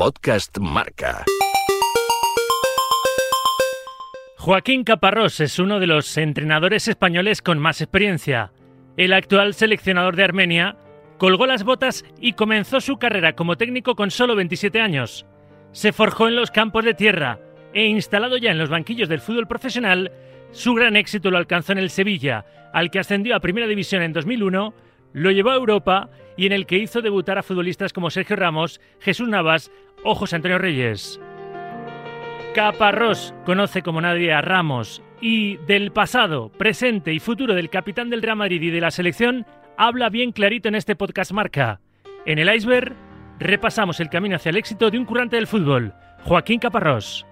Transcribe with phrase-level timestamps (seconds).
[0.00, 1.26] Podcast Marca.
[4.38, 8.50] Joaquín Caparrós es uno de los entrenadores españoles con más experiencia.
[8.96, 10.78] El actual seleccionador de Armenia
[11.18, 15.26] colgó las botas y comenzó su carrera como técnico con solo 27 años.
[15.72, 17.38] Se forjó en los campos de tierra
[17.74, 20.12] e instalado ya en los banquillos del fútbol profesional,
[20.50, 24.14] su gran éxito lo alcanzó en el Sevilla, al que ascendió a Primera División en
[24.14, 24.72] 2001,
[25.12, 28.80] lo llevó a Europa y en el que hizo debutar a futbolistas como Sergio Ramos,
[29.00, 29.70] Jesús Navas
[30.04, 31.20] o José Antonio Reyes.
[32.54, 38.22] Caparrós conoce como nadie a Ramos y del pasado, presente y futuro del capitán del
[38.22, 39.46] Real Madrid y de la selección
[39.76, 41.80] habla bien clarito en este podcast marca.
[42.26, 42.94] En el iceberg
[43.38, 45.94] repasamos el camino hacia el éxito de un currante del fútbol,
[46.24, 47.26] Joaquín Caparrós.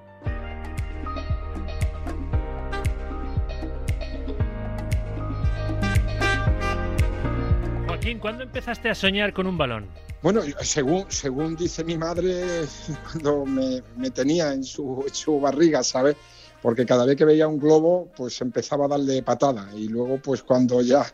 [8.16, 9.86] ¿Cuándo empezaste a soñar con un balón?
[10.22, 12.64] Bueno, según, según dice mi madre,
[13.12, 15.04] cuando me, tenía en su,
[15.40, 16.16] barriga, ¿sabes?
[16.62, 19.68] Porque cada vez que veía un globo, pues empezaba a darle patada.
[19.76, 21.04] Y luego, pues cuando ya,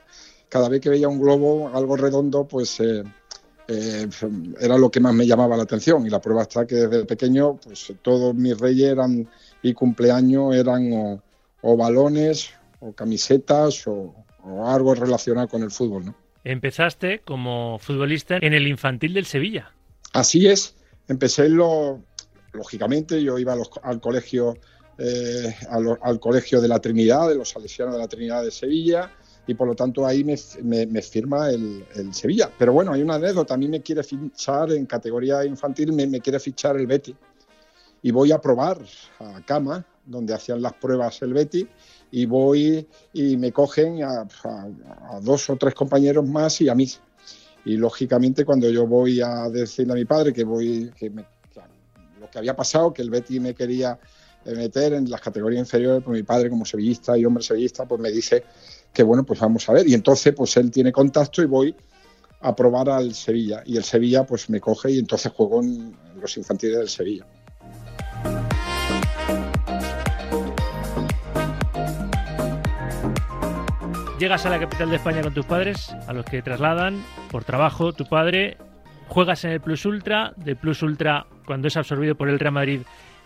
[0.48, 3.02] cada vez que veía un globo, algo redondo, pues eh,
[3.68, 4.08] eh,
[4.60, 6.06] era lo que más me llamaba la atención.
[6.06, 9.28] Y la prueba está que desde pequeño, pues todos mis reyes eran
[9.62, 11.20] y cumpleaños eran
[11.60, 12.50] o, balones,
[12.80, 14.14] o camisetas, o
[14.64, 16.23] algo relacionado con el fútbol, ¿no?
[16.44, 19.72] Empezaste como futbolista en el infantil del Sevilla.
[20.12, 20.76] Así es,
[21.08, 22.02] empecé lo,
[22.52, 24.54] lógicamente, yo iba los, al colegio
[24.96, 29.10] eh, al, colegio de la Trinidad, de los salesianos de la Trinidad de Sevilla,
[29.46, 30.36] y por lo tanto ahí me,
[31.02, 32.50] firma el, el, Sevilla.
[32.56, 36.20] Pero bueno, hay una anécdota, a mí me quiere fichar en categoría infantil, me, me
[36.20, 37.14] quiere fichar el Betty,
[38.02, 38.78] y voy a probar
[39.18, 41.66] a Cama, donde hacían las pruebas el Betty,
[42.10, 44.26] y voy y me cogen a,
[45.20, 46.88] dos o tres compañeros más y a mí.
[47.64, 51.24] Y lógicamente cuando yo voy a decirle a mi padre que voy, que, me,
[52.20, 53.98] lo que había pasado, que el Betty me quería
[54.44, 58.10] meter en las categorías inferiores, pues mi padre como sevillista y hombre sevillista, pues me
[58.10, 58.44] dice
[58.92, 59.88] que bueno, pues vamos a ver.
[59.88, 61.74] Y entonces pues él tiene contacto y voy
[62.42, 63.62] a probar al Sevilla.
[63.64, 67.26] Y el Sevilla pues me coge y entonces juego en los infantiles del Sevilla.
[74.24, 77.92] Llegas a la capital de España con tus padres, a los que trasladan por trabajo
[77.92, 78.56] tu padre,
[79.06, 82.80] juegas en el Plus Ultra, del Plus Ultra cuando es absorbido por el Real Madrid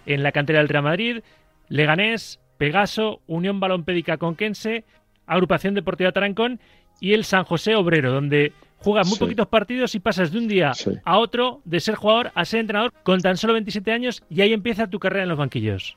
[0.06, 1.20] en la cantera del Real Madrid,
[1.68, 4.84] Leganés, Pegaso, Unión Balompédica Conquense,
[5.24, 6.58] Agrupación Deportiva Tarancón
[6.98, 9.20] y el San José Obrero, donde juegas muy sí.
[9.20, 10.90] poquitos partidos y pasas de un día sí.
[11.04, 14.52] a otro de ser jugador a ser entrenador con tan solo 27 años y ahí
[14.52, 15.96] empieza tu carrera en los banquillos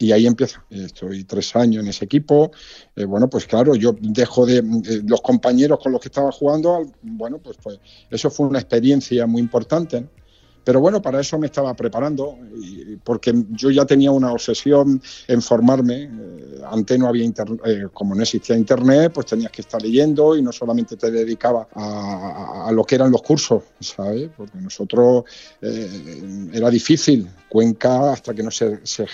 [0.00, 0.64] y ahí empieza.
[0.70, 2.50] Estoy tres años en ese equipo.
[2.96, 6.90] Eh, bueno, pues claro, yo dejo de eh, los compañeros con los que estaba jugando.
[7.02, 7.78] Bueno, pues, pues
[8.10, 10.08] eso fue una experiencia muy importante.
[10.64, 15.42] Pero bueno, para eso me estaba preparando, y, porque yo ya tenía una obsesión en
[15.42, 16.04] formarme.
[16.04, 20.42] Eh, antes no había eh, como no existía internet, pues tenías que estar leyendo y
[20.42, 24.28] no solamente te dedicaba a, a, a lo que eran los cursos, ¿sabes?
[24.36, 25.24] Porque nosotros
[25.62, 27.28] eh, era difícil.
[27.48, 29.06] Cuenca, hasta que no se, se,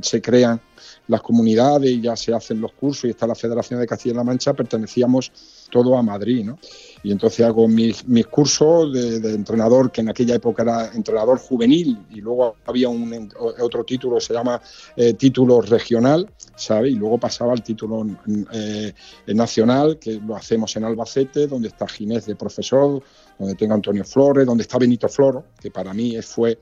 [0.00, 0.60] se crean
[1.08, 5.32] las comunidades ya se hacen los cursos y está la Federación de Castilla-La Mancha, pertenecíamos
[5.70, 6.58] todo a Madrid, ¿no?
[7.02, 11.98] Y entonces hago mis, mis cursos de, entrenador, que en aquella época era entrenador juvenil,
[12.10, 14.60] y luego había un otro título, se llama
[14.96, 16.90] eh, título regional, ¿sabe?
[16.90, 18.06] Y luego pasaba al título
[18.52, 18.92] eh,
[19.28, 23.02] nacional, que lo hacemos en Albacete, donde está Ginés de profesor,
[23.38, 26.58] donde tengo Antonio Flores, donde está Benito Floro, que para mí fue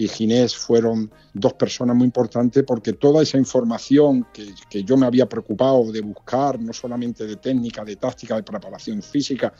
[0.00, 5.28] y Ginés fueron dos personas muy importantes porque toda esa información que, yo me había
[5.28, 9.52] preocupado de buscar, no solamente de técnica, de táctica, de preparación física,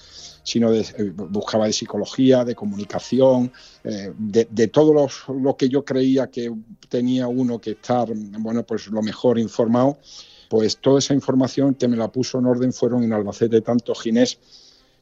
[0.42, 3.52] sino de, eh, buscaba de psicología, de comunicación,
[3.84, 6.50] eh, de, todo lo que yo creía que
[6.88, 8.08] tenía uno que estar,
[8.38, 9.98] bueno, pues lo mejor informado,
[10.48, 14.38] pues toda esa información que me la puso en orden fueron en Albacete, tanto Ginés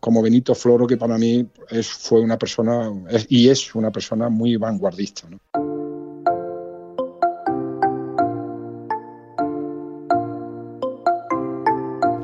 [0.00, 2.90] como Benito Floro, que para mí es, fue una persona
[3.28, 5.28] y es una persona muy vanguardista.
[5.28, 5.38] ¿no?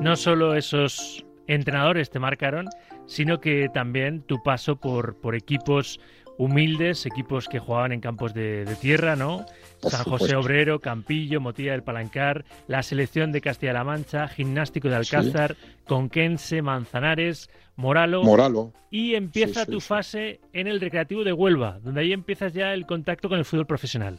[0.04, 2.68] no solo esos entrenadores te marcaron,
[3.06, 5.98] sino que también tu paso por, por equipos
[6.38, 9.46] humildes, equipos que jugaban en campos de, de tierra, ¿no?
[9.82, 15.56] San José Obrero, Campillo, Motilla del Palancar, la selección de Castilla-La Mancha, Gimnástico de Alcázar,
[15.58, 15.68] sí.
[15.86, 18.22] Conquense, Manzanares, Moralo.
[18.22, 18.72] Moralo.
[18.90, 22.72] Y empieza sí, sí, tu fase en el Recreativo de Huelva, donde ahí empiezas ya
[22.72, 24.18] el contacto con el fútbol profesional.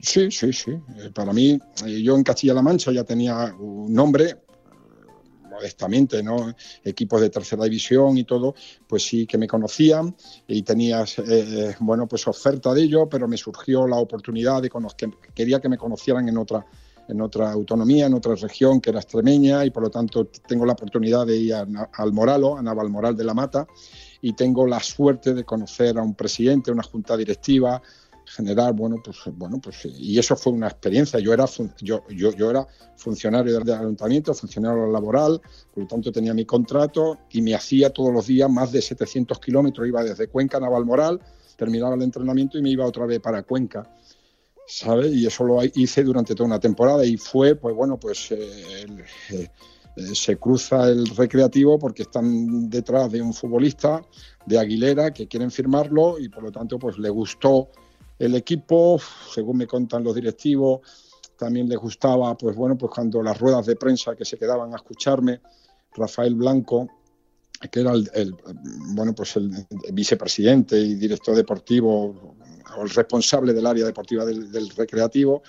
[0.00, 0.70] Sí, sí, sí.
[0.70, 4.36] Eh, para mí, eh, yo en Castilla-La Mancha ya tenía un nombre,
[5.58, 6.54] modestamente, ¿no?
[6.84, 8.54] Equipos de tercera división y todo,
[8.86, 10.14] pues sí que me conocían
[10.46, 15.10] y tenías, eh, bueno, pues oferta de ello, pero me surgió la oportunidad de conocer,
[15.34, 16.64] quería que me conocieran en otra
[17.08, 20.74] en otra autonomía, en otra región que era extremeña y por lo tanto tengo la
[20.74, 23.66] oportunidad de ir al Moralo, a Navalmoral de la Mata
[24.20, 27.80] y tengo la suerte de conocer a un presidente, una junta directiva,
[28.28, 31.18] general, bueno, pues bueno, pues y eso fue una experiencia.
[31.18, 31.46] Yo era
[31.80, 32.66] yo, yo, yo era
[32.96, 35.40] funcionario del ayuntamiento, funcionario laboral,
[35.72, 39.38] por lo tanto tenía mi contrato y me hacía todos los días más de 700
[39.40, 41.20] kilómetros, iba desde Cuenca a Navalmoral,
[41.56, 43.90] terminaba el entrenamiento y me iba otra vez para Cuenca.
[44.70, 45.14] ¿Sabes?
[45.14, 48.84] Y eso lo hice durante toda una temporada y fue, pues bueno, pues eh,
[49.30, 49.48] eh,
[49.96, 54.02] eh, se cruza el recreativo porque están detrás de un futbolista
[54.46, 57.70] de Aguilera que quieren firmarlo y por lo tanto pues le gustó
[58.18, 59.00] el equipo,
[59.32, 60.80] según me contan los directivos,
[61.36, 64.76] también les gustaba, pues bueno, pues cuando las ruedas de prensa que se quedaban a
[64.76, 65.40] escucharme,
[65.94, 66.88] Rafael Blanco,
[67.70, 68.36] que era el,
[68.94, 69.50] bueno, pues el,
[69.92, 72.36] vicepresidente y director deportivo
[72.76, 75.42] o el responsable del área deportiva del recreativo,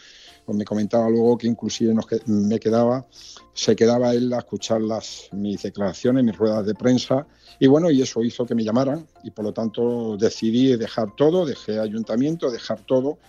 [0.49, 1.93] pues me comentaba luego que inclusive
[2.25, 3.05] me quedaba,
[3.53, 7.27] se quedaba él a escuchar las, mis declaraciones, mis ruedas de prensa,
[7.59, 11.45] y bueno, y eso hizo que me llamaran, y por lo tanto decidí dejar todo,
[11.45, 13.19] dejé ayuntamiento, dejar todo,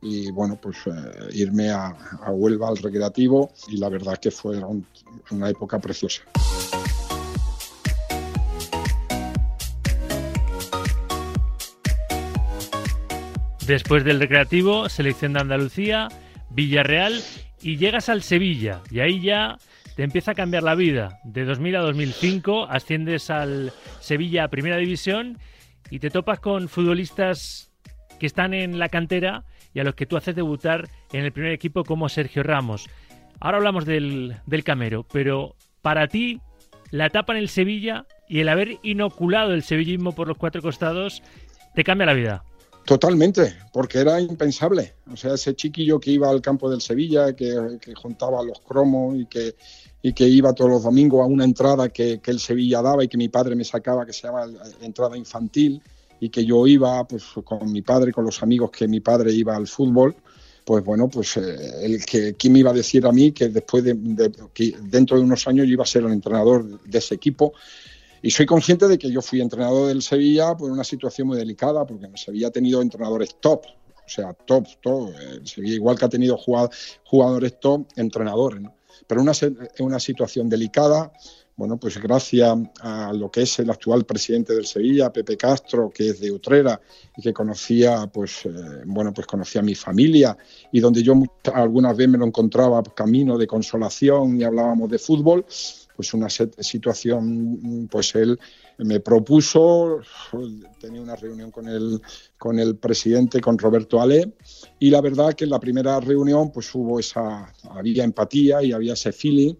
[0.00, 0.90] y bueno, pues eh,
[1.34, 1.94] irme a,
[2.30, 4.58] Huelva al recreativo, y la verdad que fue
[5.30, 6.22] una época preciosa.
[13.70, 16.08] Después del recreativo, selección de Andalucía,
[16.50, 17.22] Villarreal
[17.62, 19.58] y llegas al Sevilla y ahí ya
[19.94, 21.20] te empieza a cambiar la vida.
[21.22, 25.38] De 2000 a 2005 asciendes al Sevilla a Primera División
[25.88, 27.70] y te topas con futbolistas
[28.18, 31.52] que están en la cantera y a los que tú haces debutar en el primer
[31.52, 32.90] equipo como Sergio Ramos.
[33.38, 36.40] Ahora hablamos del, del Camero, pero para ti
[36.90, 41.22] la etapa en el Sevilla y el haber inoculado el sevillismo por los cuatro costados
[41.76, 42.42] te cambia la vida.
[42.84, 44.94] Totalmente, porque era impensable.
[45.12, 49.26] O sea, ese chiquillo que iba al campo del Sevilla, que, juntaba los cromos y
[49.26, 49.54] que,
[50.02, 53.16] y que iba todos los domingos a una entrada que, el Sevilla daba y que
[53.16, 54.46] mi padre me sacaba, que se llama
[54.80, 55.82] entrada infantil,
[56.20, 59.56] y que yo iba pues, con mi padre, con los amigos que mi padre iba
[59.56, 60.14] al fútbol,
[60.64, 63.82] pues bueno, pues eh, el que quién me iba a decir a mí que después
[63.82, 63.96] de,
[64.52, 67.54] que dentro de unos años yo iba a ser el entrenador de ese equipo
[68.22, 71.86] y soy consciente de que yo fui entrenador del Sevilla por una situación muy delicada,
[71.86, 75.10] porque el Sevilla ha tenido entrenadores top, o sea, top, top.
[75.32, 78.74] El Sevilla, igual que ha tenido jugadores top, entrenadores, ¿no?
[79.06, 79.32] Pero una,
[79.80, 81.12] una situación delicada,
[81.56, 86.10] bueno, pues gracias a lo que es el actual presidente del Sevilla, Pepe Castro, que
[86.10, 86.80] es de Utrera
[87.16, 88.50] y que conocía, pues, eh,
[88.86, 90.36] bueno, pues conocía a mi familia
[90.72, 91.14] y donde yo
[91.52, 95.44] algunas veces me lo encontraba camino de consolación y hablábamos de fútbol,
[96.00, 98.40] pues una situación, pues él
[98.78, 100.00] me propuso,
[100.80, 102.00] tenía una reunión con el,
[102.38, 104.32] con el presidente, con Roberto Ale,
[104.78, 108.94] y la verdad que en la primera reunión pues hubo esa, había empatía y había
[108.94, 109.56] ese feeling,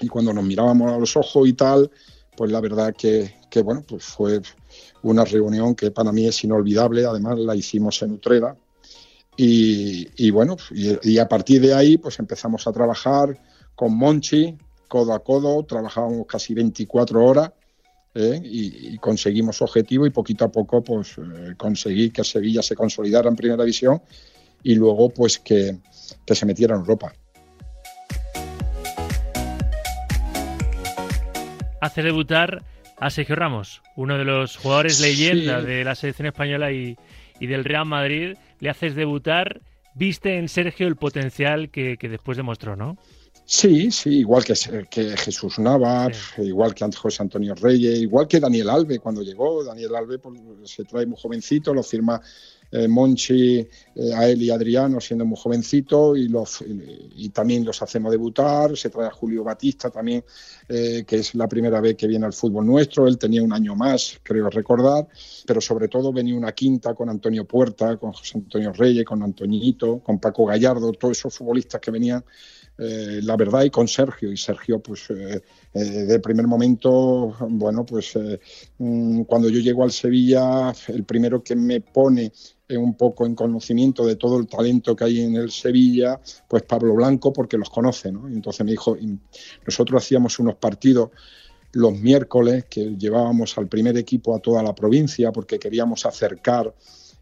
[0.00, 1.90] y cuando nos mirábamos a los ojos y tal,
[2.34, 4.40] pues la verdad que, que bueno, pues fue
[5.02, 8.56] una reunión que para mí es inolvidable, además la hicimos en Utrera,
[9.36, 13.38] y, y bueno, y, y, a partir de ahí pues empezamos a trabajar
[13.74, 14.56] con Monchi,
[14.88, 17.52] codo a codo, trabajábamos casi 24 horas
[18.14, 18.40] ¿eh?
[18.42, 23.36] y, conseguimos objetivo y poquito a poco pues eh, conseguí que Sevilla se consolidara en
[23.36, 24.02] primera división
[24.62, 25.76] y luego pues que,
[26.26, 27.12] se metiera en Europa.
[31.80, 32.64] Hace debutar
[32.98, 36.96] a Sergio Ramos, uno de los jugadores leyenda de la selección española y,
[37.38, 38.36] del Real Madrid.
[38.58, 39.60] Le haces debutar,
[39.94, 42.98] viste en Sergio el potencial que, que después demostró, ¿no?
[43.50, 44.52] Sí, sí, igual que,
[44.90, 49.64] que Jesús Navas, igual que José Antonio Reyes, igual que Daniel Alve cuando llegó.
[49.64, 52.20] Daniel Alve pues, se trae muy jovencito, lo firma
[52.70, 57.80] eh, Monchi eh, a él y Adriano siendo muy jovencito y, los, y, también los
[57.80, 58.76] hacemos debutar.
[58.76, 60.22] Se trae a Julio Batista también,
[60.68, 63.08] eh, que es la primera vez que viene al fútbol nuestro.
[63.08, 65.08] Él tenía un año más, creo recordar,
[65.46, 70.00] pero sobre todo venía una quinta con Antonio Puerta, con José Antonio Reyes, con Antoñito,
[70.00, 72.22] con Paco Gallardo, todos esos futbolistas que venían
[72.80, 74.30] eh, la verdad y con Sergio.
[74.30, 75.42] Y Sergio, pues eh,
[75.74, 78.16] eh, de primer momento, bueno, pues
[78.78, 82.32] mm, cuando yo llego al Sevilla, el primero que me pone
[82.70, 86.94] un poco en conocimiento de todo el talento que hay en el Sevilla, pues Pablo
[86.94, 88.28] Blanco, porque los conoce, ¿no?
[88.28, 88.94] entonces me dijo,
[89.66, 91.10] nosotros hacíamos unos partidos
[91.72, 96.74] los miércoles que llevábamos al primer equipo a toda la provincia porque queríamos acercar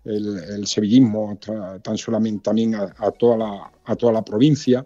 [0.04, 1.38] el, sevillismo
[1.82, 4.84] tan solamente también a, toda la, a toda la provincia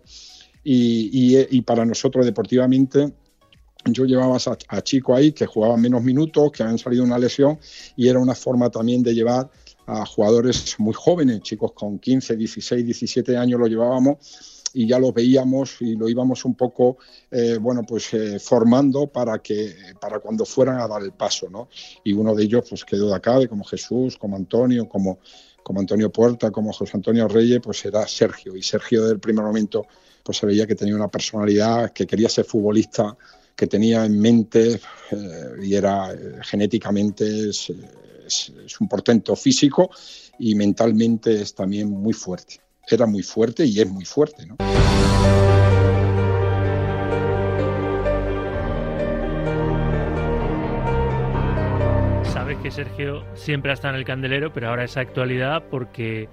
[0.62, 3.12] y, para nosotros deportivamente
[3.86, 4.36] yo llevaba
[4.68, 7.58] a, chicos ahí que jugaban menos minutos, que habían salido una lesión
[7.96, 9.50] y era una forma también de llevar
[9.86, 15.12] a jugadores muy jóvenes, chicos con 15, 16, 17 años lo llevábamos y ya los
[15.12, 16.98] veíamos y lo íbamos un poco,
[17.30, 21.68] eh, bueno, pues eh, formando para que para cuando fueran a dar el paso, ¿no?
[22.04, 25.18] Y uno de ellos, pues quedó de acá, como Jesús, como Antonio, como
[25.62, 28.56] como Antonio Puerta, como José Antonio Reyes, pues era Sergio.
[28.56, 29.86] Y Sergio desde el primer momento
[30.22, 33.16] pues se veía que tenía una personalidad, que quería ser futbolista,
[33.56, 37.72] que tenía en mente eh, y era genéticamente es,
[38.78, 39.90] un portento físico
[40.38, 42.60] y mentalmente es también muy fuerte
[42.94, 44.46] era muy fuerte y es muy fuerte.
[44.46, 44.56] ¿no?
[52.24, 56.28] Sabes que Sergio siempre ha estado en el candelero, pero ahora es actualidad porque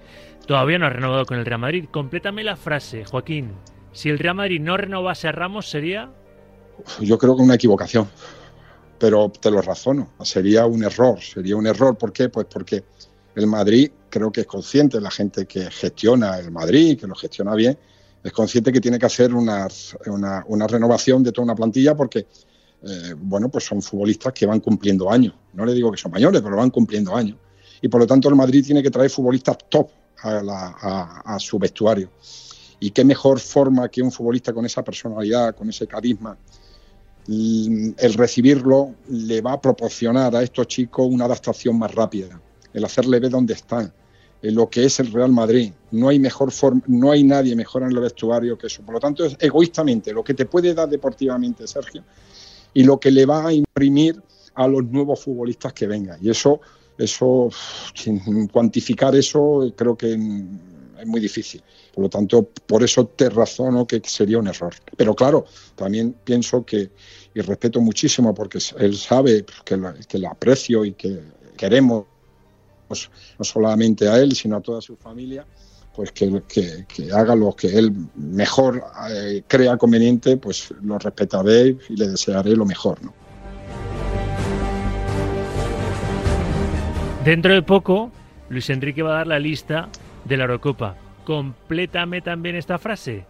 [0.45, 1.85] todavía no ha renovado con el Real Madrid.
[1.91, 3.53] Complétame la frase, Joaquín.
[3.97, 6.11] Si el Real Madrid no renovase a Ramos, ¿sería?
[7.01, 8.07] Yo creo que una equivocación,
[8.99, 10.11] pero te lo razono.
[10.21, 11.97] Sería un error, sería un error.
[11.97, 12.29] ¿Por qué?
[12.29, 12.83] Pues porque
[13.33, 17.55] el Madrid creo que es consciente, la gente que gestiona el Madrid, que lo gestiona
[17.55, 17.75] bien,
[18.23, 19.67] es consciente que tiene que hacer una,
[20.67, 22.27] renovación de toda una plantilla porque,
[22.83, 25.33] eh, bueno, pues son futbolistas que van cumpliendo años.
[25.53, 27.37] No le digo que son mayores, pero van cumpliendo años.
[27.81, 29.89] Y por lo tanto el Madrid tiene que traer futbolistas top
[30.21, 32.11] a, su vestuario.
[32.79, 36.37] Y qué mejor forma que un futbolista con esa personalidad, con ese carisma,
[37.27, 42.39] el recibirlo le va a proporcionar a estos chicos una adaptación más rápida
[42.73, 43.91] el hacerle ver dónde están,
[44.41, 45.71] en lo que es el Real Madrid.
[45.91, 48.83] No hay mejor forma, no hay nadie mejor en el vestuario que eso.
[48.83, 52.03] Por lo tanto, es egoístamente lo que te puede dar deportivamente Sergio
[52.73, 54.21] y lo que le va a imprimir
[54.53, 56.19] a los nuevos futbolistas que vengan.
[56.21, 56.61] Y eso,
[56.97, 57.49] eso,
[58.51, 61.63] cuantificar eso, creo que es muy difícil.
[61.97, 64.71] Por lo tanto, por eso te razono que sería un error.
[64.95, 66.91] Pero claro, también pienso que,
[67.33, 71.19] y respeto muchísimo, porque él sabe que, que le aprecio y que
[71.57, 72.05] queremos
[73.39, 75.43] no solamente a él, sino a toda su familia,
[75.95, 76.29] pues que,
[77.11, 82.67] haga lo que él mejor eh, crea conveniente, pues lo respetaré y le desearé lo
[82.67, 82.99] mejor.
[87.25, 88.11] Dentro de poco,
[88.49, 89.89] Luis Enrique va a dar la lista
[90.25, 91.06] de la Eurocopa.
[91.27, 93.25] Complétame también esta frase.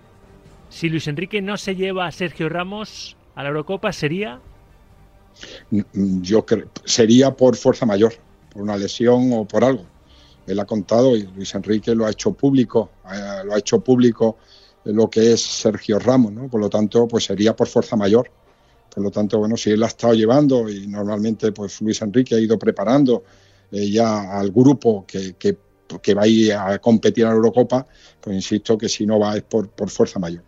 [0.70, 4.40] Si Luis Enrique no se lleva a Sergio Ramos a la Eurocopa, ¿sería?
[5.94, 8.14] Yo creo, sería por fuerza mayor
[8.54, 9.84] por una lesión o por algo.
[10.46, 14.38] Él ha contado y Luis Enrique lo ha hecho público, eh, lo ha hecho público
[14.84, 16.48] lo que es Sergio Ramos, ¿no?
[16.50, 18.30] Por lo tanto, pues sería por fuerza mayor.
[18.94, 22.40] Por lo tanto, bueno, si él ha estado llevando y normalmente pues Luis Enrique ha
[22.40, 23.24] ido preparando
[23.72, 25.58] eh, ya al grupo que,
[26.02, 27.86] que, va a ir a competir a la Eurocopa,
[28.22, 30.44] pues insisto que si no va es por, por fuerza mayor.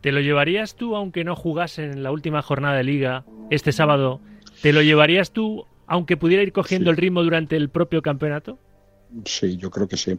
[0.00, 4.20] ¿Te lo llevarías tú aunque no jugase en la última jornada de liga este sábado?
[4.60, 8.58] ¿Te lo llevarías tú aunque pudiera ir cogiendo el ritmo durante el propio campeonato?
[9.24, 10.18] Sí, yo creo que sí.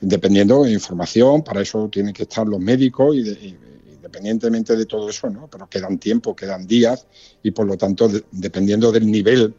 [0.00, 3.56] Dependiendo de información, para eso tienen que estar los médicos y,
[3.92, 5.48] independientemente de todo eso, ¿no?
[5.50, 7.06] Pero quedan tiempo, quedan días
[7.42, 9.54] y por lo tanto, dependiendo del nivel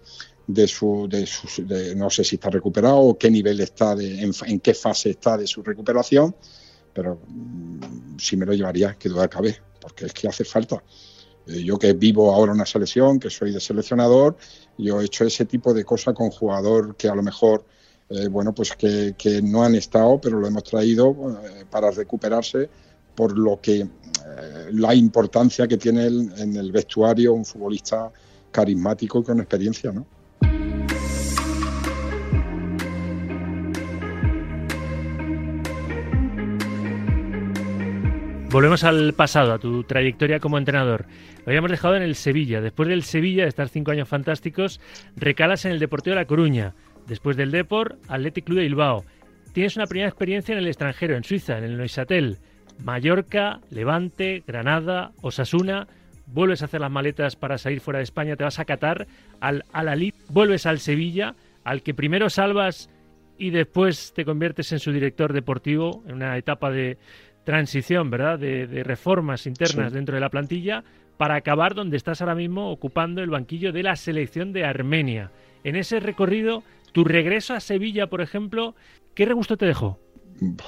[0.49, 1.47] de su, de su
[1.95, 5.45] no sé si está recuperado o qué nivel está, de, en, qué fase está de
[5.45, 6.35] su recuperación,
[6.91, 10.83] pero mm, sí me lo llevaría, que duda cabe, porque es que hace falta.
[11.45, 14.37] Eh, yo que vivo ahora una selección, que soy de seleccionador,
[14.75, 17.63] yo he hecho ese tipo de cosas con jugador que a lo mejor,
[18.09, 21.11] eh, bueno, pues que, no han estado, pero lo hemos traído
[21.45, 22.69] eh, para recuperarse
[23.13, 23.87] por lo que
[24.71, 28.11] la importancia que tiene en el vestuario un futbolista
[28.51, 30.18] carismático y con experiencia, ¿no?
[38.51, 41.05] Volvemos al pasado, a tu trayectoria como entrenador.
[41.45, 42.61] Lo habíamos dejado en el Sevilla.
[42.61, 44.81] Después del Sevilla, de estar cinco años fantásticos,
[45.15, 46.73] recalas en el Deportivo de La Coruña.
[47.05, 49.05] Después del Deport, Athletic Club de Bilbao.
[49.53, 52.37] Tienes una primera experiencia en el extranjero, en Suiza, en el Neuchâtel.
[52.83, 55.87] Mallorca, Levante, Granada, Osasuna.
[56.25, 59.05] Vuelves a hacer las maletas para salir fuera de España, te vas a Qatar,
[59.41, 62.89] al Al vuelves al Sevilla, al que primero salvas
[63.37, 66.97] y después te conviertes en su director deportivo, en una etapa de,
[67.49, 68.37] transición, ¿verdad?
[68.37, 70.83] De, reformas internas dentro de la plantilla
[71.17, 75.31] para acabar donde estás ahora mismo ocupando el banquillo de la selección de Armenia.
[75.63, 78.75] En ese recorrido, tu regreso a Sevilla, por ejemplo,
[79.15, 79.97] ¿qué regusto te dejó?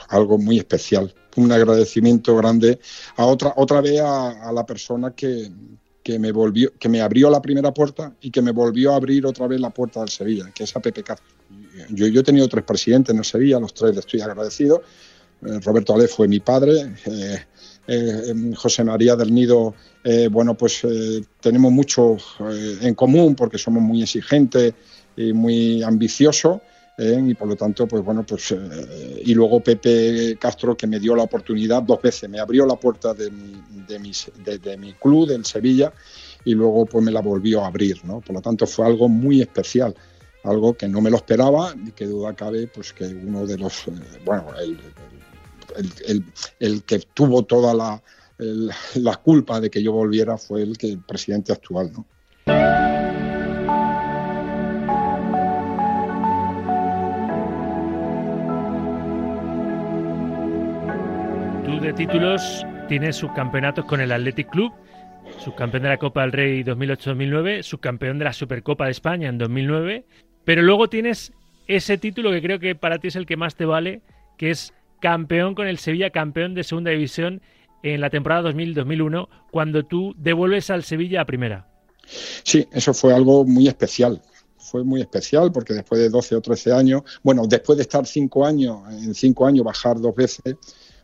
[0.09, 2.79] Algo muy especial, un agradecimiento grande
[3.15, 5.51] a otra otra vez a, la persona que,
[6.01, 9.23] que me volvió, que me abrió la primera puerta y que me volvió a abrir
[9.27, 11.03] otra vez la puerta del Sevilla, que es a Pepe
[11.91, 14.81] Yo, yo he tenido tres presidentes en el Sevilla, los tres les estoy agradecido,
[15.41, 17.37] Roberto Ale fue mi padre, eh,
[17.87, 20.85] eh, José María del Nido, eh, bueno, pues
[21.39, 22.17] tenemos mucho
[22.81, 24.73] en común porque somos muy exigentes
[25.15, 26.59] y muy ambiciosos.
[26.97, 28.53] y por lo tanto, pues bueno, pues
[29.25, 33.13] y luego Pepe Castro que me dio la oportunidad dos veces, me abrió la puerta
[33.15, 34.11] de mi,
[34.45, 35.91] de, de mi club, del Sevilla,
[36.45, 38.21] y luego pues me la volvió a abrir, ¿no?
[38.21, 39.95] Por lo tanto fue algo muy especial
[40.43, 43.87] algo que no me lo esperaba y que duda cabe pues que uno de los
[43.87, 43.91] eh,
[44.25, 44.77] bueno el,
[46.85, 48.01] que tuvo toda la,
[48.95, 52.05] la, culpa de que yo volviera fue el que el presidente actual no
[61.65, 64.71] tú de títulos tienes subcampeonatos con el Athletic Club
[65.39, 70.05] subcampeón de la Copa del Rey 2008-2009, subcampeón de la Supercopa de España en 2009
[70.43, 71.31] pero luego tienes
[71.67, 74.01] ese título que creo que para ti es el que más te vale,
[74.37, 77.41] que es campeón con el Sevilla, campeón de segunda división
[77.83, 81.67] en la temporada 2000-2001, cuando tú devuelves al Sevilla a primera.
[82.43, 84.21] Sí, eso fue algo muy especial.
[84.57, 88.45] Fue muy especial porque después de 12 o 13 años, bueno, después de estar cinco
[88.45, 90.55] años, en cinco años bajar dos veces,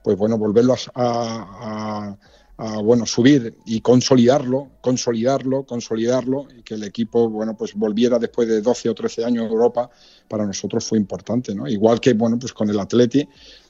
[0.03, 2.15] pues bueno, volverlos a
[2.57, 8.47] a bueno, subir y consolidarlo, consolidarlo, consolidarlo y que el equipo bueno, pues volviera después
[8.47, 9.89] de 12 o 13 años en Europa,
[10.27, 11.67] para nosotros fue importante, ¿no?
[11.67, 13.27] Igual que bueno, pues con el Atleti,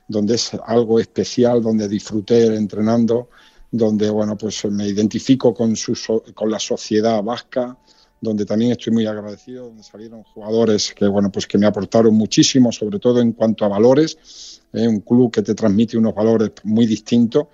[0.08, 3.30] donde es algo especial, donde disfruté entrenando,
[3.72, 5.94] donde bueno, pues me identifico con su
[6.34, 7.78] con la sociedad vasca,
[8.22, 12.72] donde también estoy muy agradecido, donde salieron jugadores que bueno, pues que me aportaron muchísimo,
[12.72, 14.88] sobre todo en cuanto a valores, ¿eh?
[14.88, 17.48] un club que te transmite unos valores muy distintos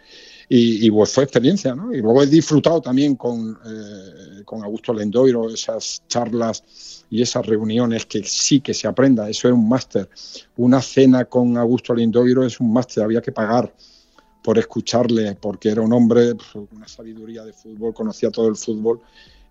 [0.55, 1.91] y, pues fue experiencia, ¿no?
[1.91, 8.05] Y luego he disfrutado también con, eh, con Augusto Lendoiro esas charlas y esas reuniones
[8.05, 10.07] que sí que se aprenda, eso es un máster.
[10.57, 13.73] Una cena con Augusto Lendoiro es un máster, había que pagar
[14.43, 18.55] por escucharle, porque era un hombre pues, con una sabiduría de fútbol, conocía todo el
[18.55, 19.01] fútbol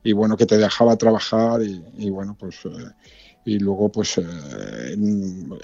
[0.04, 2.58] y bueno, que te dejaba trabajar y, bueno, pues...
[2.64, 2.90] Eh,
[3.44, 4.96] y luego pues eh,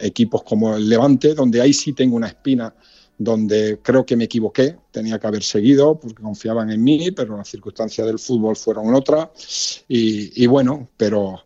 [0.00, 2.74] equipos como el Levante, donde ahí sí tengo una espina
[3.18, 7.48] donde creo que me equivoqué, tenía que haber seguido porque confiaban en mí, pero las
[7.48, 11.42] circunstancias del fútbol fueron otras y, bueno, pero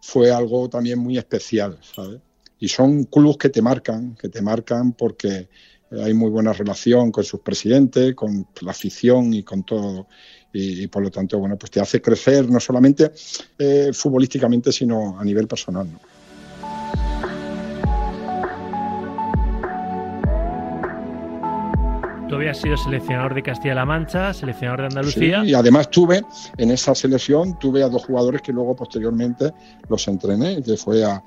[0.00, 2.20] fue algo también muy especial, ¿sabes?
[2.60, 5.48] Y son clubes que te marcan, que te marcan porque
[5.90, 10.06] hay muy buena relación con sus presidentes, con la afición y con todo.
[10.52, 13.12] Y, por lo tanto, bueno, pues te hace crecer no solamente
[13.58, 15.86] eh, futbolísticamente, sino a nivel personal.
[15.92, 16.15] ¿no?
[22.28, 25.44] Tú habías sido seleccionador de Castilla-La Mancha, seleccionador de Andalucía.
[25.44, 26.24] y además tuve,
[26.58, 29.52] en esa selección, tuve a dos jugadores que luego posteriormente
[29.88, 31.22] los entrené, que fue a,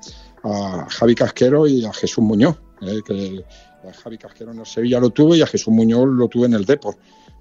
[0.88, 2.58] Javi Casquero y a Jesús Muñoz.
[2.82, 3.44] Eh,
[3.88, 6.54] a Javi Casquero en el Sevilla lo tuve y a Jesús Muñoz lo tuve en
[6.54, 6.96] el Depor.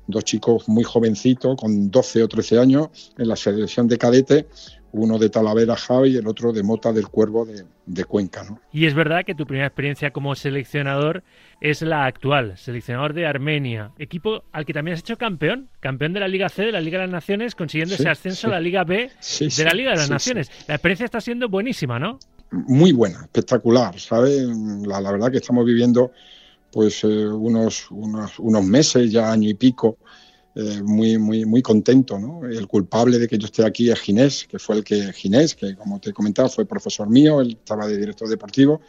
[0.08, 4.48] Dos chicos muy jovencitos, con 12 o 13 años, en la selección de cadete,
[4.92, 7.46] uno de Talavera Javi y el otro de Mota del Cuervo
[7.86, 8.44] de, Cuenca.
[8.44, 8.60] ¿no?
[8.72, 11.24] Y es verdad que tu primera experiencia como seleccionador
[11.62, 16.20] es la actual, seleccionador de Armenia, equipo al que también has hecho campeón, campeón de
[16.20, 18.84] la Liga C, de la Liga de las Naciones, consiguiendo ese ascenso a la Liga
[18.84, 20.50] B de la Liga de las Naciones.
[20.68, 22.20] La experiencia está siendo buenísima, ¿no?
[22.52, 24.48] Muy buena, espectacular, ¿sabes?
[24.86, 26.12] La, verdad que estamos viviendo
[26.72, 29.98] pues eh, unos, unos, unos meses, ya año y pico,
[30.56, 32.18] eh, muy, muy, muy contento.
[32.50, 35.76] El culpable de que yo esté aquí es Ginés, que fue el que Ginés, que
[35.76, 38.82] como te he comentado fue profesor mío, él estaba de director deportivo.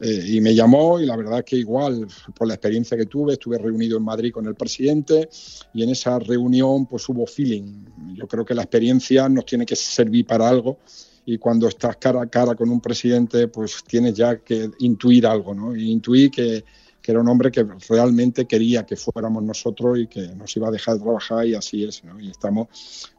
[0.00, 3.58] Eh, y me llamó y la verdad que igual por la experiencia que tuve, estuve
[3.58, 5.28] reunido en Madrid con el presidente
[5.72, 7.84] y en esa reunión pues hubo feeling.
[8.14, 10.78] Yo creo que la experiencia nos tiene que servir para algo
[11.24, 15.54] y cuando estás cara a cara con un presidente pues tienes ya que intuir algo,
[15.54, 15.76] ¿no?
[15.76, 16.64] Y intuir que,
[17.04, 20.70] que era un hombre que realmente quería que fuéramos nosotros y que nos iba a
[20.70, 22.02] dejar trabajar y así es.
[22.02, 22.18] ¿no?
[22.18, 22.68] Y estamos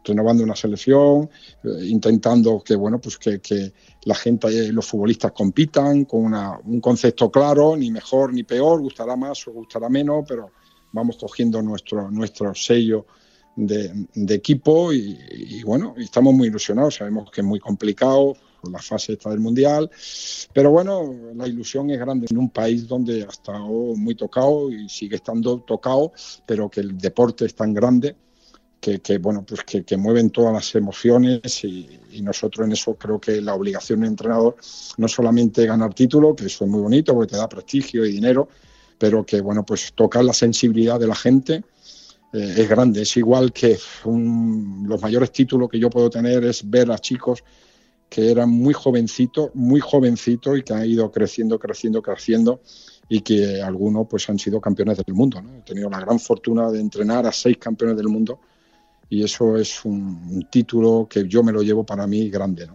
[0.04, 1.30] renovando una selección,
[1.64, 3.74] eh, intentando que bueno pues que, que
[4.06, 8.82] la gente, eh, los futbolistas compitan con una, un concepto claro, ni mejor ni peor,
[8.82, 10.50] gustará más o gustará menos, pero
[10.92, 13.06] vamos cogiendo nuestro, nuestro sello
[13.56, 18.36] de, equipo y, y, bueno, estamos muy ilusionados, sabemos que es muy complicado,
[18.72, 19.90] la fase esta del Mundial.
[20.54, 24.90] Pero bueno, la ilusión es grande en un país donde ha estado muy tocado y
[24.90, 26.12] sigue estando tocado,
[26.46, 28.16] pero que el deporte es tan grande
[29.02, 31.90] que, bueno, pues que, mueven todas las emociones y,
[32.22, 34.56] nosotros en eso creo que la obligación del entrenador
[34.98, 38.48] no solamente ganar título, que eso es muy bonito porque te da prestigio y dinero,
[38.98, 41.64] pero que bueno, pues tocar la sensibilidad de la gente
[42.32, 43.02] eh, es grande.
[43.02, 47.44] Es igual que los mayores títulos que yo puedo tener es ver a chicos
[48.16, 52.62] que eran muy jovencitos, muy jovencitos y que han ido creciendo, creciendo, creciendo
[53.10, 55.44] y que algunos pues han sido campeones del mundo.
[55.58, 58.40] He tenido la gran fortuna de entrenar a seis campeones del mundo
[59.10, 62.70] y eso es un, título que yo me lo llevo para mí grande.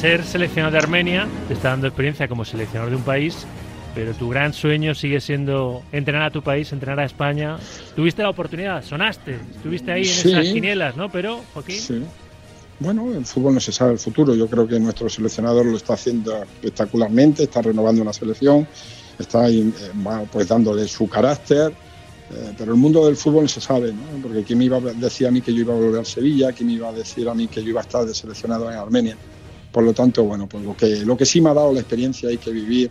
[0.00, 3.46] Ser seleccionado de Armenia te está dando experiencia como seleccionador de un país,
[3.94, 7.58] pero tu gran sueño sigue siendo entrenar a tu país, entrenar a España.
[7.94, 10.30] Tuviste la oportunidad, sonaste, estuviste ahí en Sí.
[10.32, 11.10] esas quinielas, ¿no?
[11.10, 12.02] Pero, Joaquín, Sí.
[12.80, 14.34] Bueno, el fútbol no se sabe el futuro.
[14.34, 18.66] Yo creo que nuestro seleccionador lo está haciendo espectacularmente, está renovando una selección,
[19.18, 21.72] está ahí, eh, pues dándole su carácter.
[22.34, 24.00] eh, pero el mundo del fútbol no se sabe, ¿no?
[24.22, 26.50] Porque quién me iba a decir a mí que yo iba a volver a Sevilla,
[26.52, 28.78] quién me iba a decir a mí que yo iba a estar de seleccionado en
[28.78, 29.16] Armenia.
[29.70, 32.30] Por lo tanto, bueno, pues lo que, lo que sí me ha dado la experiencia
[32.30, 32.90] hay que vivir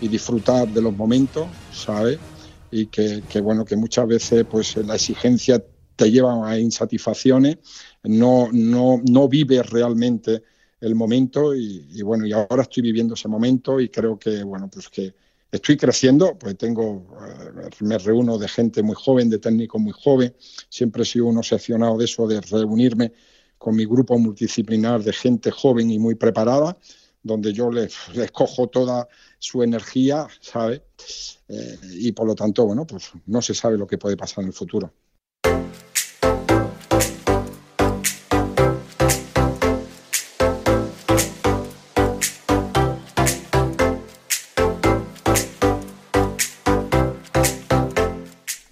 [0.00, 2.18] y disfrutar de los momentos, ¿sabes?
[2.70, 5.62] Y que, bueno, que muchas veces pues la exigencia
[5.96, 7.58] te lleva a insatisfacciones,
[8.04, 10.42] no, no, no vives realmente
[10.80, 14.70] el momento y, y, bueno, y ahora estoy viviendo ese momento y creo que, bueno,
[14.72, 15.12] pues que
[15.50, 20.34] estoy creciendo, pues tengo, eh, me reúno de gente muy joven, de técnicos muy joven,
[20.68, 23.12] siempre he sido un obsesionado de eso, de reunirme
[23.56, 26.76] con mi grupo multidisciplinar de gente joven y muy preparada,
[27.28, 27.94] donde yo les
[28.32, 29.06] cojo toda
[29.38, 30.82] su energía, ¿sabe?
[31.48, 34.48] Eh, y por lo tanto, bueno, pues no se sabe lo que puede pasar en
[34.48, 34.92] el futuro.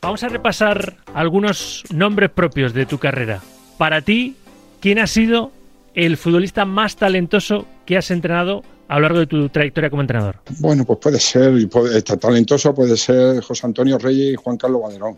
[0.01, 3.43] Vamos a repasar algunos nombres propios de tu carrera.
[3.77, 4.37] Para ti,
[4.81, 5.53] ¿quién ha sido
[5.97, 10.37] el futbolista más talentoso que has entrenado a lo largo de tu trayectoria como entrenador?
[10.61, 14.83] Bueno, pues puede ser, y puede, talentoso puede ser José Antonio Reyes y Juan Carlos
[14.83, 15.17] Valerón.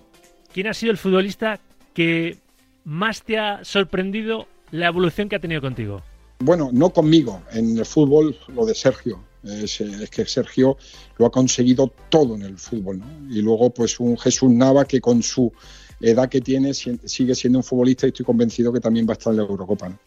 [0.55, 1.59] ¿Quién ha sido el futbolista
[1.93, 2.39] que
[2.85, 6.01] más te ha sorprendido la evolución que ha tenido contigo?
[6.39, 9.21] Bueno, no conmigo, en el fútbol lo de Sergio.
[9.43, 10.77] Es, es, que Sergio
[11.17, 13.01] lo ha conseguido todo en el fútbol.
[13.01, 13.07] ¿no?
[13.35, 15.53] Y luego, pues un Jesús Nava que con su
[16.01, 19.33] edad que tiene sigue siendo un futbolista y estoy convencido que también va a estar
[19.33, 19.89] en la Eurocopa.
[19.89, 19.99] ¿no?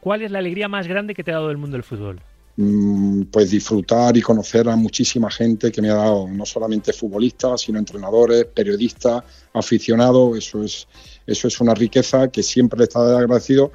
[0.00, 2.20] ¿Cuál es la alegría más grande que te ha dado el mundo del fútbol?
[2.60, 7.60] Mm, pues disfrutar y conocer a muchísima gente que me ha dado, no solamente futbolistas,
[7.60, 10.36] sino entrenadores, periodistas, aficionados.
[10.36, 10.88] Eso es,
[11.24, 13.70] eso es una riqueza que siempre le está agradecido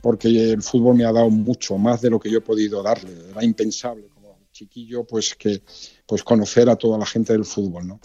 [0.00, 3.12] porque el fútbol me ha dado mucho más de lo que yo he podido darle.
[3.30, 5.62] Era impensable como chiquillo pues que
[6.04, 8.00] pues conocer a toda la gente del fútbol, ¿no?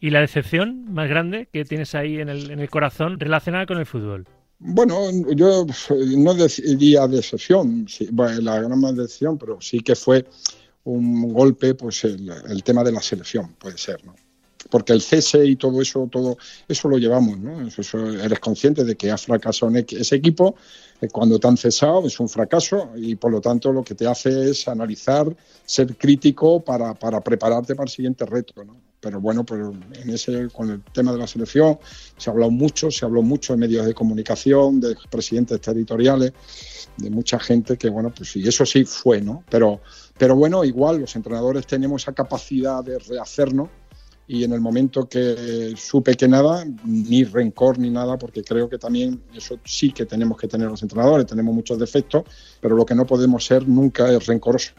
[0.00, 3.78] ¿Y la decepción más grande que tienes ahí en el, en el corazón relacionada con
[3.78, 4.26] el fútbol?
[4.64, 5.66] Bueno, yo
[6.16, 10.24] no diría decepción, sí, la gran decepción, pero sí que fue
[10.84, 14.14] un golpe, pues el, el, tema de la selección, puede ser, ¿no?
[14.70, 17.66] Porque el cese y todo eso, todo eso lo llevamos, ¿no?
[17.66, 20.54] Eso, eres consciente de que ha fracasado ese equipo,
[21.10, 24.50] cuando te han cesado es un fracaso y por lo tanto lo que te hace
[24.50, 25.26] es analizar,
[25.66, 28.91] ser crítico para, para prepararte para el siguiente reto, ¿no?
[29.02, 31.76] Pero bueno, pero en ese, con el tema de la selección
[32.16, 36.32] se ha hablado mucho, se habló mucho en medios de comunicación, de presidentes territoriales,
[36.96, 39.42] de mucha gente que, bueno, pues y eso sí fue, ¿no?
[39.50, 39.80] Pero,
[40.16, 43.70] pero bueno, igual los entrenadores tenemos esa capacidad de rehacernos
[44.28, 48.78] y en el momento que supe que nada, ni rencor ni nada, porque creo que
[48.78, 52.22] también eso sí que tenemos que tener los entrenadores, tenemos muchos defectos,
[52.60, 54.74] pero lo que no podemos ser nunca es rencoroso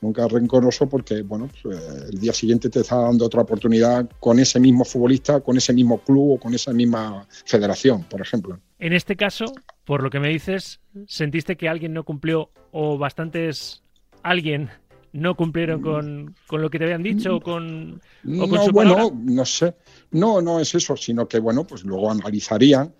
[0.00, 1.78] nunca rencoroso porque bueno pues,
[2.10, 5.98] el día siguiente te está dando otra oportunidad con ese mismo futbolista, con ese mismo
[5.98, 8.58] club o con esa misma federación, por ejemplo.
[8.78, 9.46] En este caso,
[9.84, 13.82] por lo que me dices, sentiste que alguien no cumplió o bastantes
[14.22, 14.68] alguien
[15.12, 18.00] no cumplieron con, con lo que te habían dicho o con,
[18.38, 19.74] o con no, su bueno, no sé.
[20.10, 22.92] No, no es eso, sino que bueno, pues luego analizarían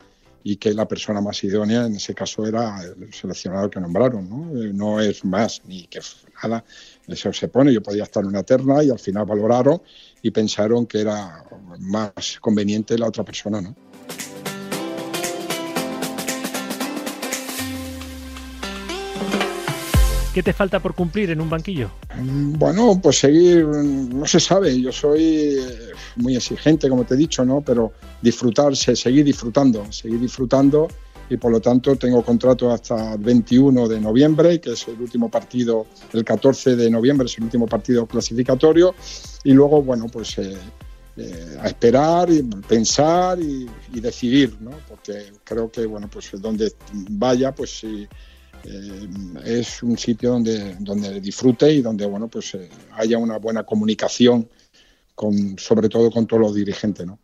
[0.49, 4.47] y que la persona más idónea en ese caso era el seleccionador que nombraron, ¿no?
[4.73, 5.99] No es más ni que
[6.41, 6.65] nada,
[7.09, 9.83] eso se pone, yo podía estar en una terna y al final valoraron
[10.23, 11.45] y pensaron que era
[11.81, 13.75] más conveniente la otra persona, ¿no?
[20.37, 21.89] ¿Qué te falta por cumplir en un banquillo?
[22.15, 25.57] Bueno, pues seguir, no se sabe, yo soy
[26.17, 27.63] muy exigente, como te he dicho, ¿no?
[27.63, 30.89] Pero disfrutarse, seguir disfrutando, seguir disfrutando
[31.31, 35.31] y por lo tanto tengo contrato hasta el 21 de noviembre, que es el último
[35.31, 38.95] partido, el 14 de noviembre es el último partido clasificatorio
[39.43, 40.55] y luego, bueno, pues eh,
[41.17, 44.73] eh, a esperar y pensar y, decidir, ¿no?
[44.87, 47.87] Porque creo que, bueno, pues donde vaya, pues sí.
[48.03, 48.09] Eh,
[49.45, 54.49] es un sitio donde, donde disfrute y donde bueno pues eh, haya una buena comunicación
[55.15, 57.19] con sobre todo con todos los dirigentes ¿no?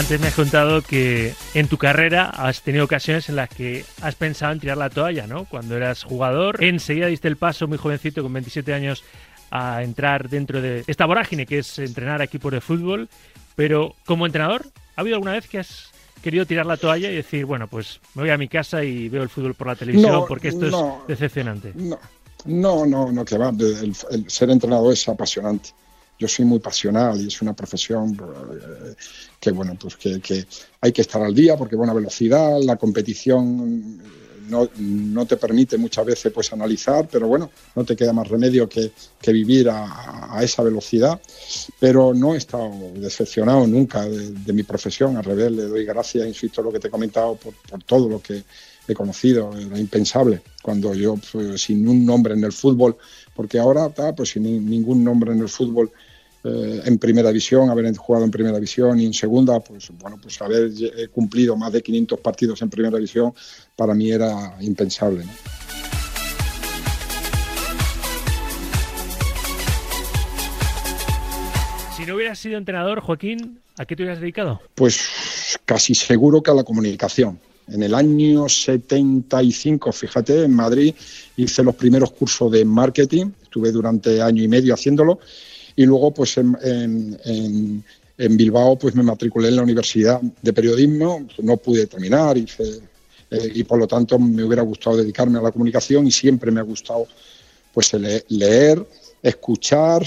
[0.00, 4.14] Antes me has contado que en tu carrera has tenido ocasiones en las que has
[4.14, 5.44] pensado en tirar la toalla, ¿no?
[5.44, 9.04] Cuando eras jugador, enseguida diste el paso muy jovencito, con 27 años,
[9.50, 13.10] a entrar dentro de esta vorágine que es entrenar equipos de fútbol.
[13.56, 14.64] Pero como entrenador,
[14.96, 15.90] ¿ha habido alguna vez que has
[16.22, 19.22] querido tirar la toalla y decir, bueno, pues me voy a mi casa y veo
[19.22, 21.74] el fútbol por la televisión porque esto es decepcionante?
[21.74, 21.98] No,
[22.46, 23.50] no, no, no que va.
[23.50, 25.72] el ser entrenador es apasionante
[26.20, 28.94] yo soy muy pasional y es una profesión eh,
[29.40, 30.46] que, bueno, pues que,
[30.82, 33.98] hay que estar al día porque buena velocidad, la competición
[34.50, 38.68] no, no, te permite muchas veces pues analizar, pero bueno, no te queda más remedio
[38.68, 38.92] que,
[39.28, 41.18] vivir a, esa velocidad.
[41.78, 46.62] Pero no he estado decepcionado nunca de, mi profesión, al revés, le doy gracias, insisto,
[46.62, 48.42] lo que te he comentado, por, por todo lo que
[48.88, 52.96] he conocido, era impensable cuando yo, pues, sin un nombre en el fútbol,
[53.34, 55.90] porque ahora, pues sin ningún nombre en el fútbol,
[56.42, 60.40] eh, en primera división, haber jugado en primera división y en segunda, pues bueno, pues
[60.40, 60.70] haber
[61.10, 63.34] cumplido más de 500 partidos en primera división
[63.76, 65.24] para mí era impensable.
[72.00, 74.62] Si no hubieras sido entrenador, Joaquín, ¿a qué te hubieras dedicado?
[74.74, 77.38] Pues casi seguro que a la comunicación.
[77.68, 80.94] En el año 75, fíjate, en Madrid
[81.36, 85.20] hice los primeros cursos de marketing, estuve durante año y medio haciéndolo
[85.76, 86.56] y luego pues en,
[87.24, 93.64] en, Bilbao pues me matriculé en la Universidad de Periodismo, no pude terminar eh, y
[93.64, 97.06] por lo tanto me hubiera gustado dedicarme a la comunicación y siempre me ha gustado
[97.72, 97.92] pues
[98.28, 98.84] leer,
[99.22, 100.04] escuchar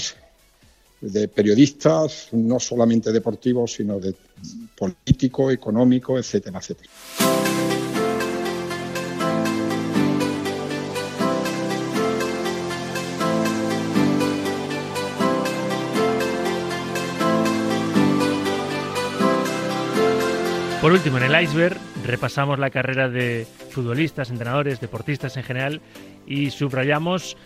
[1.00, 4.14] de periodistas, no solamente deportivos, sino de
[4.76, 6.90] político, económico, etcétera, etcétera.
[20.94, 21.76] Último, en el iceberg
[22.06, 25.80] repasamos la carrera de futbolistas, entrenadores, deportistas en general
[26.24, 27.36] y subrayamos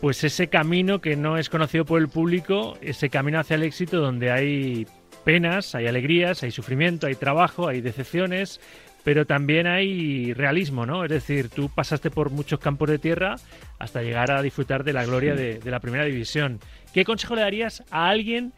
[0.00, 4.00] pues ese camino que no es conocido por el público, ese camino hacia el éxito
[4.00, 4.86] donde hay
[5.24, 8.60] penas, hay alegrías, hay sufrimiento, hay trabajo, hay decepciones,
[9.02, 11.02] pero también hay realismo, ¿no?
[11.02, 13.34] Es decir, tú pasaste por muchos campos de tierra
[13.80, 16.60] hasta llegar a disfrutar de la gloria de, de la primera división.
[16.94, 18.52] ¿Qué consejo le darías a alguien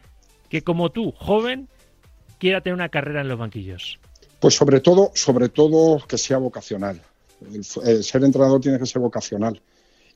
[0.51, 1.69] que como tú, joven,
[2.39, 3.99] quiera tener una carrera en los banquillos?
[4.41, 7.01] Pues sobre todo, sobre todo que sea vocacional.
[7.53, 9.61] El, ser entrenador tiene que ser vocacional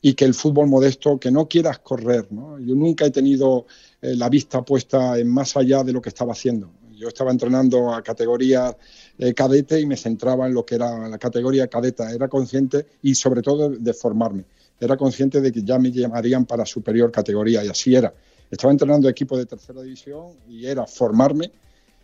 [0.00, 2.26] y que el fútbol modesto, que no quieras correr.
[2.30, 2.58] ¿no?
[2.58, 3.66] Yo nunca he tenido
[4.00, 6.70] eh, la vista puesta en más allá de lo que estaba haciendo.
[6.92, 8.76] Yo estaba entrenando a categoría
[9.18, 12.12] eh, cadete y me centraba en lo que era la categoría cadeta.
[12.12, 14.44] Era consciente y sobre todo de formarme.
[14.78, 18.12] Era consciente de que ya me llamarían para superior categoría y así era.
[18.50, 21.50] Estaba entrenando equipos de tercera división y era formarme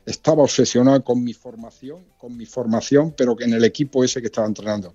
[0.08, 4.46] estaba obsesionado con mi formación, con mi formación, pero en el equipo ese que estaba
[4.46, 4.94] entrenando.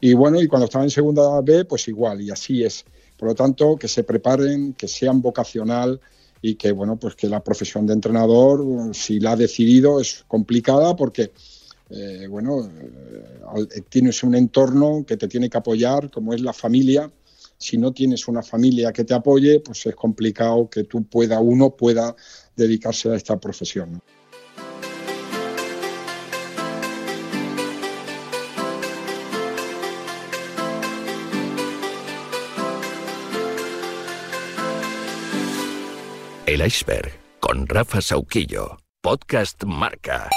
[0.00, 2.84] Y bueno, y cuando estaba en segunda B, pues igual, y así es.
[3.16, 6.00] Por lo tanto, que se preparen, que sean vocacional
[6.42, 10.94] y que, bueno, pues que la profesión de entrenador, si la ha decidido, es complicada
[10.94, 11.32] porque,
[11.88, 17.10] eh, bueno, eh, tienes un entorno que te tiene que apoyar, como es la familia.
[17.56, 21.76] Si no tienes una familia que te apoye, pues es complicado que tú pueda, uno
[21.76, 22.14] pueda
[22.56, 24.00] dedicarse a esta profesión.
[36.50, 38.76] El iceberg con Rafa Sauquillo.
[39.00, 40.28] Podcast Marca.